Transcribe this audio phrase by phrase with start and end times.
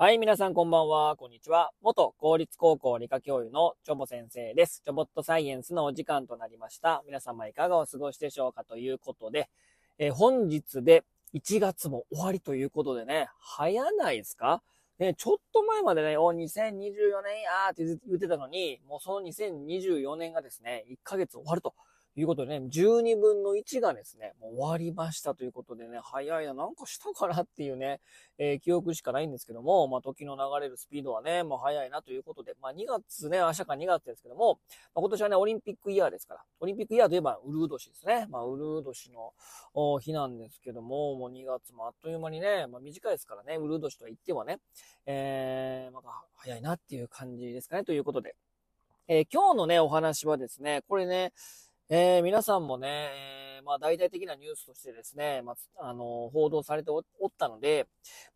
[0.00, 1.72] はい、皆さんこんばんは、こんにちは。
[1.82, 4.80] 元公立高校理科教諭のチョボ先生です。
[4.84, 7.02] チョボットサイエンスのお時間となりました。
[7.04, 9.48] 皆様いかがお過ごしでしょうかということで、
[9.98, 11.02] え、本日で
[11.34, 14.62] 1月も終わりということでね、早ないですか？
[15.00, 21.74] ね、ちょっと前までね、お、2024年やーって言ってたのに、もうその2024年がですね、1ヶ月終わると
[22.20, 28.00] いうことでね、12分の1がですね、もう終わりましたということでね、早いな、なんかしたかなっていうね、
[28.38, 34.58] えー、記憶しかないんですけども、まあ、時の流れるスピードはね、もう早いなということで、まあ、2月ね、明日か2月ですけども、
[34.94, 38.26] まあ、今年はね、オリンピックイヤーですから、オリンピックイヤーといえば、ウルー年ですね。
[38.28, 44.58] まあ、ウルー年の日なんですけども、もう2月もあっという間にね、まあ、短いですからね、ウルー年とは言ってもね、
[45.06, 48.34] えー、まあ、早いなっていう感じですかね、ということで。
[49.10, 51.32] えー、今日のね、お話はですね、これね、
[51.90, 52.86] えー、皆さんもね、
[53.56, 57.02] えー、まあ大々的なニュースとしてですね、まあ、あの、報道されておっ
[57.38, 57.86] たので、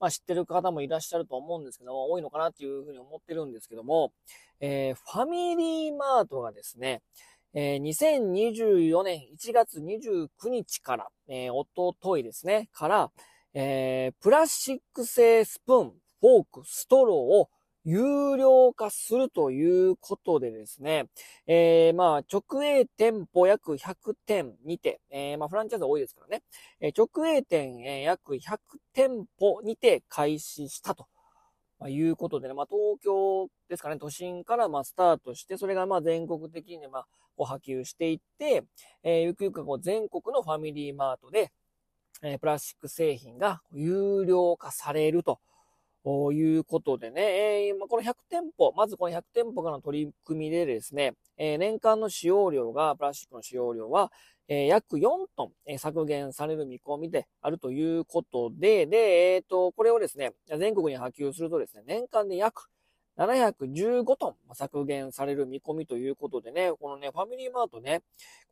[0.00, 4.14] まあ知ってる方もいらっしゃると思うんですけども、多いのかなっていうふうに思ってるんですけども、
[4.60, 7.02] えー、ファミリーマートがですね、
[7.52, 13.10] えー、2024年1月29日から、えー、おとといですね、から、
[13.52, 15.92] えー、プラスチック製スプーン、
[16.22, 17.50] フォーク、ストローを
[17.84, 21.06] 有料化するということでですね、
[21.46, 26.42] えー、まあ、直営店舗約100店にて、えー、まあ、フランチャイズ多いですからね、
[26.80, 28.58] えー、直営店、えー、約100
[28.92, 31.06] 店舗にて開始したと。
[31.80, 38.62] まあ、いうことでね、まあ、東京ですかね、都心からまあスタートして、それがまあ全国的にまあこう波及していって、
[39.02, 41.50] えー、ゆくゆくこう全国のファミリーマートで、
[42.22, 45.40] えー、プラスチック製品が有料化されると。
[46.04, 54.10] ということでね、えー、この100店舗、まずこの100店舗からの取り組みでですね、えー、年間の使用量が、プラスチックの使用量は、
[54.48, 62.68] えー、約4トン、削減される見込みであるということで、で、えっ、と、これをですね、全国に波及するとですね、年間で約
[63.16, 68.02] 715トン削減される見込みということでね、このね、ファミリーマートね、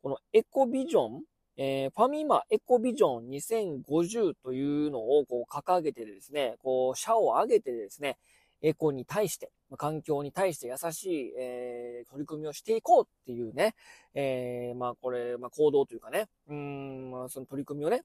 [0.01, 1.23] このエコビジョン、
[1.57, 8.17] えー、ファミマエコビジョン2050というのをこう掲げてですね、こう、社を挙げてですね、
[8.61, 13.73] エコに対して、環境に対して優しい、えー、取り組みをしていこうっていうね、
[14.13, 18.03] えー、まあこれ、まあ行動というかね、うん、まあその取り組みをね、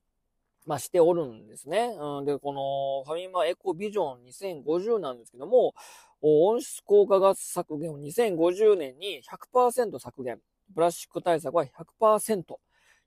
[0.65, 1.95] まあしておるんですね。
[1.99, 4.25] うん、で、このファミマエコビジョン
[4.65, 5.75] 2050なんですけども、
[6.23, 10.41] 温室効果ガス削減を2050年に100%削減。
[10.75, 11.65] プラスチック対策は
[12.01, 12.57] 100%。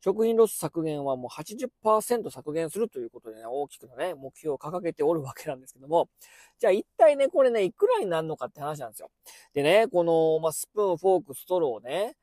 [0.01, 6.09] 食品ロス削減はもう80%削減するということでね、大きくのね、目標を掲げておるわけなんですけども、
[6.57, 9.11] じゃあ一体ね、これね、いくらになるのかって話なんですよ。
[9.53, 12.15] でね、この、まあ、スプーン、フォーク、ストローね、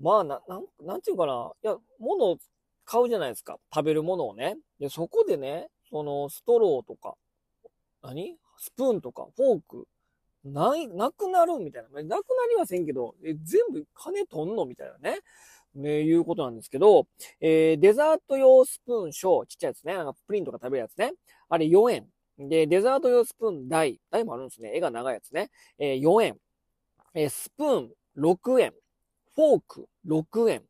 [0.00, 2.38] まあ、な、なん、なんていうかな、いや、物を
[2.84, 3.58] 買うじゃないですか。
[3.72, 4.56] 食べるものをね。
[4.80, 7.14] で、そこでね、その、ストローとか、
[8.02, 8.36] 何？
[8.58, 9.88] スプーンとか、フォーク、
[10.44, 12.02] ない、なくなるみたいな。
[12.02, 14.66] なくなりはせんけど、え、全部金取んの？
[14.66, 15.20] みたいなね。
[15.74, 17.06] ね、いうことなんですけど、
[17.40, 21.12] えー、デザート用スプーン小、ちっちゃいやつね、なんかプリンとか食べるやつね。
[21.48, 22.06] あれ4円。
[22.38, 24.00] で、デザート用スプーン大。
[24.10, 24.72] 大もあるんですね。
[24.74, 25.50] 絵が長いやつね。
[25.78, 26.36] えー、4円。
[27.14, 28.72] えー、スプーン6円。
[29.34, 30.62] フォーク6円。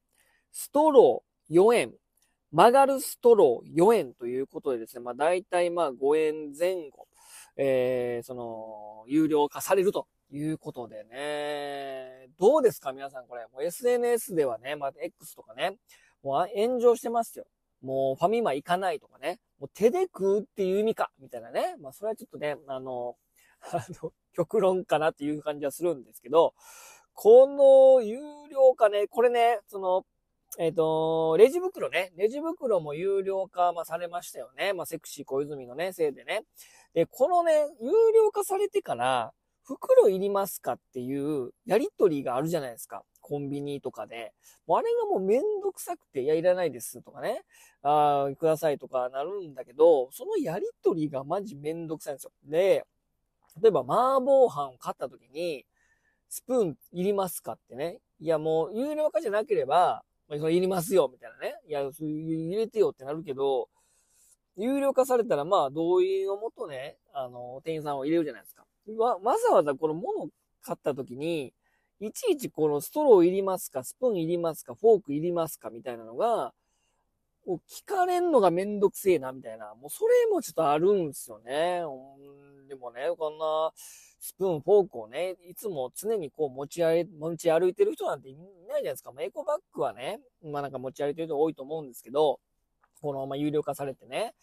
[0.53, 1.93] ストロー4円。
[2.53, 7.09] 曲がるストロー4円ということでですね、まあ大体まあ5円前後、
[7.57, 12.29] えー、その、有料化されるということでね。
[12.39, 13.43] どうですか皆さんこれ。
[13.53, 15.77] もう SNS ではね、まあ、X とかね、
[16.23, 17.47] もう炎上してますよ。
[17.83, 19.39] もうファミマ行かないとかね。
[19.59, 21.77] もう手で食うっていう意味かみたいなね。
[21.81, 23.17] まあ、それはちょっとね、あの、
[23.73, 26.55] あの、極論かなっていう感じはするんですけど、
[27.15, 28.21] この有
[28.51, 30.07] 料化ね、これね、その、
[30.59, 32.13] えっ、ー、と、レジ袋ね。
[32.17, 34.73] レジ袋も有料化、まあ、されましたよね。
[34.73, 36.45] まあ、セクシー小泉のね、せいでね。
[36.95, 39.33] で、このね、有料化されてから、
[39.77, 43.03] 袋いりますかっていうやりとりがあるじゃないですか。
[43.21, 44.33] コンビニとかで。
[44.67, 47.43] もうあれがもうめんどくさくて、いや、いらないですとかね。
[47.83, 52.33] ああ、くださいとかなるんだけど、そのやりとりがマジめんどくさいんですよ。
[52.45, 52.85] で、
[53.61, 55.65] 例えば麻婆飯を買った時に、
[56.29, 57.99] スプーンいりますかってね。
[58.21, 61.55] いや、もう有料化じゃなければ、まあ、それいりますよ、みたいなね。
[61.67, 63.69] いや、入れてよってなるけど、
[64.57, 68.65] 有料化されたら、まあ、同意のもとね、あの、店員さんを入れるじゃないですか。
[68.97, 70.29] わ、わざわざこの物を
[70.63, 71.53] 買った時に、
[72.01, 76.53] いちいちこのストローいりますか、スプーンいりますか、フォークいりますか、みたいなのが、
[77.47, 79.75] もう聞かれんのがめんどくせえな、みたいな。
[79.75, 81.83] もうそれもちょっとあるんですよね。
[81.85, 89.11] うん、でもね、こんなスプーン、フォークをね、いつも常にこう持ち歩持ち歩いてる人なんていないじゃないですか。
[89.11, 92.39] まあ、エコバッグはね、まあなんか持ち歩いてる人多いと思うんですけど、
[93.01, 94.35] このまま有料化されてね。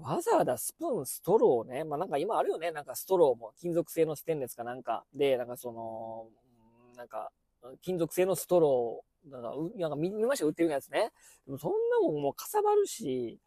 [0.00, 1.84] わざわざスプーン、ストローね。
[1.84, 2.70] まあなんか今あるよね。
[2.70, 5.04] なんかストローも金属製のステンレスかなんか。
[5.14, 6.28] で、なんかその、
[6.96, 7.30] なんか、
[7.82, 10.46] 金属製のストロー、なんか、なんか見ました？
[10.46, 11.10] 売ってるやつね。
[11.46, 13.40] でもそんなもんもうかさばるし、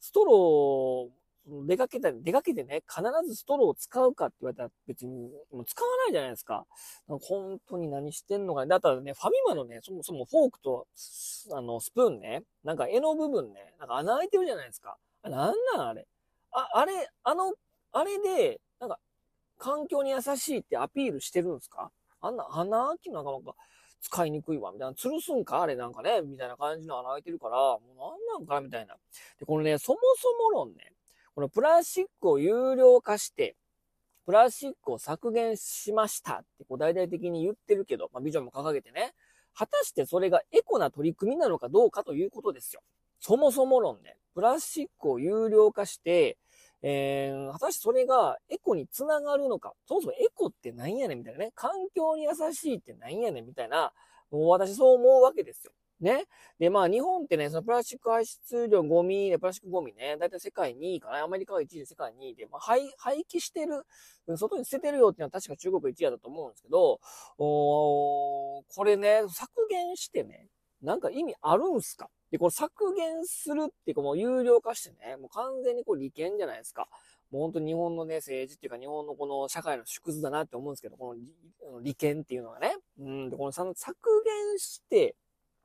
[0.00, 6.66] ストロー、出かけた、出かけてね、必ずストローを使うかって言われたら別に、もう使わないじゃないですか。
[7.08, 8.68] か本当に何してんのかね。
[8.68, 10.86] だったらね、ファミマのね、そもそもフォークと、
[11.52, 14.98] あの、スプーンね、なんか柄の部分ね、なんか穴開いてるじゃないですか。
[15.24, 16.06] なんなんあれ。
[16.52, 17.54] あ、あれ、あの、
[17.92, 18.98] あれで、なんか、
[19.58, 21.90] 環境に優しいってアピールしてるんですか？
[22.20, 23.54] あんな穴開きなかなか
[24.00, 24.94] 使いにくいわ、みたいな。
[24.94, 25.62] 吊るすんか？
[25.62, 28.96] あれなんかね、みたいな感じの穴開いてるから、もうなんなんかみたいな。
[29.38, 30.92] で、このね、そもそも論ね、
[31.34, 33.56] このプラスチックを有料化して、
[34.24, 39.14] プラスチックを削減しましたってこう大々的に言ってるけど、まあ、ビジョンも掲げてね、
[39.54, 42.82] 果たしてそれがエコな取り組みなのかどうかということですよ。
[43.20, 46.38] そもそも論ね、プラスチックを有料化して、
[46.82, 53.92] えー、果たしてそれがエコにつながるのか、そもそもエコって何やねんみたいなね、環境に優しいって何やねんみたいな、
[54.30, 55.72] もう私そう思うわけですよ。
[56.00, 56.26] ね。
[56.58, 63.84] で、まあ日本ってね、そのプラスチック排出量ゴミ、プラスチックゴミね、だいたい世界2位かな、アメリカが1位で世界2位で、まあ廃、廃棄してる、
[64.36, 67.00] 外に捨ててるよっていうのは確か中国1位だと思うんですけど、
[67.38, 70.46] おこれね、削減してね、
[70.82, 72.08] なんか意味あるんすか？
[72.30, 76.88] で、これ削減するっていうかもう有料化してね、もう完全にこれ利権じゃないですか。
[77.30, 82.76] もう本当に日本のね、政治っていうか日本のこの社会の縮図だなって思うんですけど、この利権っていうのがね。
[82.98, 85.14] うん、で、この削減して、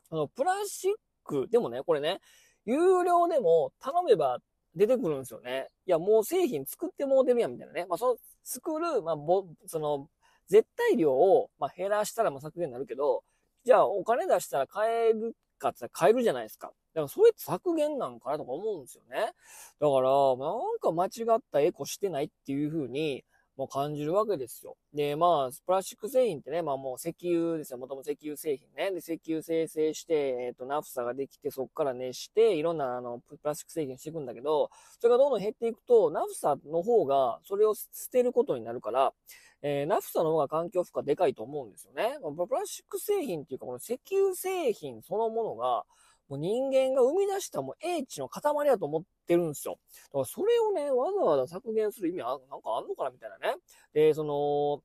[0.09, 0.93] あの、プラスチッ
[1.23, 2.19] ク、でもね、これね、
[2.65, 4.39] 有料でも頼めば
[4.75, 5.69] 出てくるんですよね。
[5.85, 7.85] いや、もう製品作ってもうてるやん、みたいなね。
[7.87, 10.09] まあ、その、作る、まあ、ぼ、その、
[10.47, 13.23] 絶対量を、まあ、減らしたら、まあ、削減になるけど、
[13.63, 16.67] じゃあ、お金出したら買えるかって買えるじゃないですか。
[16.93, 19.17] だからそれって削減なんかなとか思うんですよね。
[19.17, 23.23] だから、なんか間違ったエコしてないっていう風に、
[23.55, 24.75] もう感じるわけですよ。
[24.93, 27.77] で、まあ、プラスチック製品ってね、まあもう石油ですよ。
[27.77, 28.91] もともと石油製品ね。
[28.91, 39.13] で、石油生成して、えっ、ー、と、ナフサができて、そこから熱して、いろんなあの、プラスチック製品していくんだけど、それがどんどん減っていくと、ナフサの方が、それを捨てることになるから、
[39.61, 42.17] えー、ナフサの方が環境負荷でかいと思うんですよね。
[42.21, 45.85] プラスチック製品っていうか、この石油製品そのものが、
[46.29, 49.77] もう人間が生み出したもう英知の塊だと思ってるんですよ。
[50.07, 53.55] だからそれをね、わざわざ削減する意味はなんかあんのかなみたいなね。
[53.93, 54.83] で、その、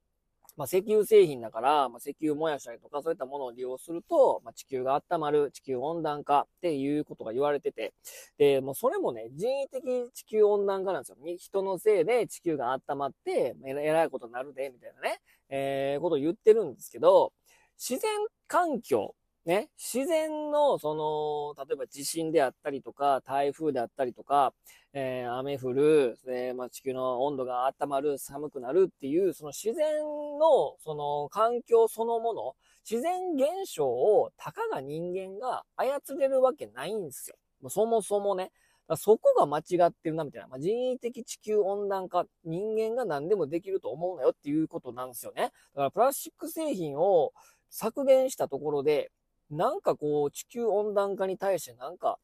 [0.58, 7.94] まあ、石油製品だから、まあ、石油燃やしたりとか、そういったものを利用すると、まあ、地球が温まる、地球温暖化っていうことが言われてて、
[8.38, 11.16] で、もうそれもね、人為的地球温暖化なんですよ。
[11.36, 17.32] 人のせいで地球が温まって、えらいことになるで、みたいなね、えー、ことを言ってるんですけど、
[17.78, 18.10] 自然
[18.48, 19.14] 環境
[19.48, 24.52] ね、自然の、その、例えば地震であったりとか、台風であったりとか、
[24.92, 30.04] えー、雨降る、えー、まあ、地球の温度が温まる、寒くなるっていう、その自然
[30.38, 32.56] の、その環境そのもの、
[32.86, 37.36] 自然現象をたかが人間が操れるわけないんですよ。
[37.62, 38.52] もそもそもね。
[38.98, 40.48] そこが間違ってるな、みたいな。
[40.48, 45.44] まあ、人為的地球温暖化、人間が何でもできると思うなよっていうことなんですよね。
[45.44, 45.52] だか
[45.84, 47.32] らプラスチック製品を
[47.70, 49.10] 削減したところで、
[49.50, 52.18] なんかこう、地球温暖化に対してなんか、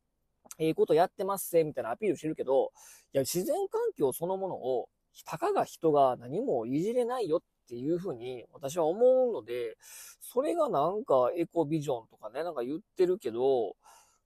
[0.58, 2.72] ええことやってますせ、みたいなアピールしてるけど、
[3.12, 4.88] いや、自然環境そのものを、
[5.24, 9.76] たかが人が何もいじれないよっていうふうに私は思うので、
[10.20, 13.76] それがなんかエコビジョンとかね、なんか言ってるけど、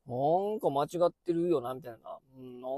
[0.08, 2.18] なんか間違ってるよな、みたいな。
[2.38, 2.70] うん、なん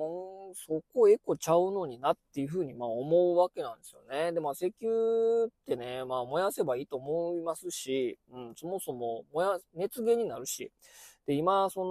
[0.54, 4.32] そこエコちゃうのになっていうふうに、まあ思うわけなんですよね。
[4.32, 10.72] で、まあ石油ってね、まあ燃やせばいいと思いますし、うん、そもそも燃や、熱源になるし。
[11.26, 11.84] で、今、そ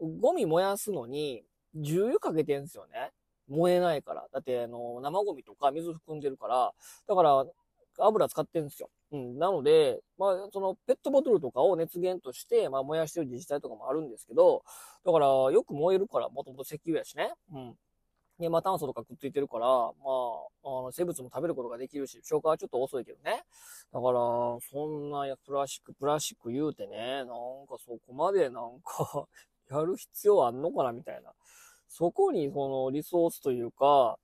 [0.00, 1.44] の、ゴミ燃やすのに、
[1.74, 3.10] 重油かけてんですよね。
[3.48, 4.26] 燃えないから。
[4.32, 6.72] だって、あの、生ゴミとか水含んでるから。
[7.06, 7.44] だから、
[7.98, 8.88] 油使ってるんですよ。
[9.14, 9.38] うん。
[9.38, 14.64] なので、まあ、その、ペットボトルとかを熱源として、まあ、燃やしてる自治体とかもあるんですけど、
[15.06, 17.32] だから、よく燃えるから、もともと石油やしね。
[17.52, 17.74] うん。
[18.40, 19.88] で、まあ、炭素とかくっついてるから、まあ、
[20.64, 23.44] あの、生物も食べることができるし、消化はちょっと遅いけどね。
[23.92, 24.18] だから、
[24.72, 29.28] そんなや、プラスチック、プラスチック言うてね、なんかそこまでなんか
[29.70, 31.32] やる必要あんのかなみたいな。
[31.86, 34.18] そこに、その、リソースというか、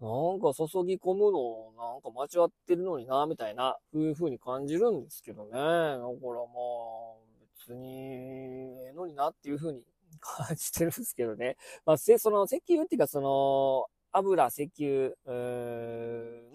[0.00, 5.50] なんか注ぎ込むの、なんか間違ってるのにな、みたいな、そういうに感じるんですけどね。
[5.50, 7.20] だからまあ、
[7.66, 9.84] 別に、ええのになっていうふうに
[10.20, 11.56] 感じてるんですけどね。
[11.84, 15.14] まあ、せ、その石油っていうか、その、油、石油、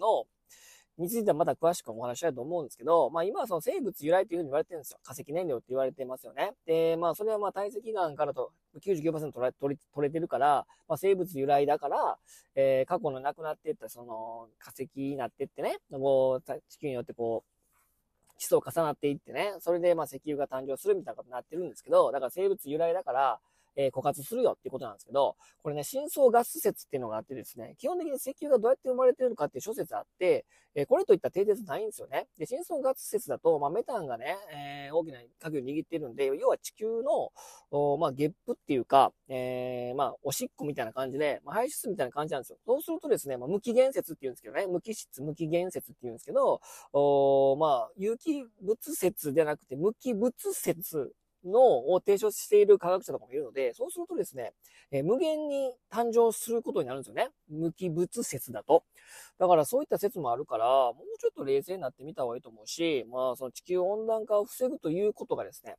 [0.00, 0.26] の、
[0.98, 4.98] についてはまた詳しくお話したいと思うんですけど、まあ今はその生物由来というふうに言われてるんですよ。
[5.04, 6.52] 化石燃料って言われてますよね。
[6.66, 9.52] で、まあそれはまあ堆積岩からと99%取れ
[9.94, 12.16] 取れてるから、まあ生物由来だから、
[12.54, 23.38] えー、過去の亡くなっていったその化石になってってね、こう地球によってこう、基礎を重なっていってね、それでまあ石油が誕生するみたいなことになってるんですけど、だから生物由来だから、
[23.76, 32.26] えー、枯渇するよっていうことなんですけど、これね、深層ガス説っていうのがあってですね、基本的に石油がどうやって生まれてるのかっていう諸説あって、えー、これといった定説ないんですよね。
[32.38, 37.32] で、深層ガス説だと、まあ、メタンがね、えー、大きな鍵を握ってるんで、要は地球の、
[37.70, 42.58] おまあ、ゲップっていうか、え、まあ、おしっこみたいな感じで、まあ、排出みたいな感じなんですよ。
[42.66, 46.60] そうするとですね、まあ、無機原説って言うんですけどね、無機質、無機原説って言うんですけど、
[46.92, 51.14] おまあ、有機物説じゃなくて、無機物説
[51.46, 54.52] のを提唱している科学者とかもいるので、そうするとですね、
[54.90, 57.28] えー、無限に誕生することになるんですよね。
[57.48, 58.84] 無機物説だと。
[59.38, 65.76] だからそういった説もあるから、もうちょっと冷静になってみた方がいいと思うし、まあその地球温暖化を防ぐということがですね、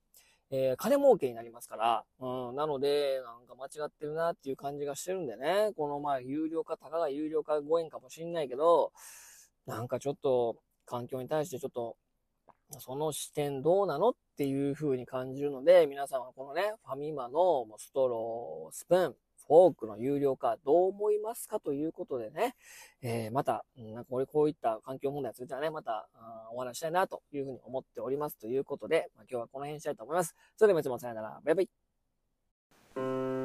[0.49, 8.93] えー、金儲けになりますから、うん、なので、なんか間違ってるなっていう感じがしてるんでね、このまあ有料化、たかが有料化5円かもしんないけど、
[9.65, 10.55] なんかちょっと
[10.85, 11.97] 環境に対してちょっと
[12.79, 19.15] その視点どうなのっていう風に感じるので、皆さんはこのね、ファミマのストロー、スプーン、
[19.47, 22.55] フォークの有料化どう思いますかということでね、
[23.01, 26.09] えー、また、なんかこれこういった環境問題についてはね、また
[26.53, 30.35] お話したいなというふうに思っておりますということで、まあ、今日はこの辺にしたいと思います。
[30.57, 31.39] それではいつもさよなら。
[31.43, 33.36] バイバイ。